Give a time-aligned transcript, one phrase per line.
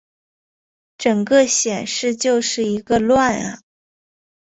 [0.97, 3.61] 整个显示就是一个乱啊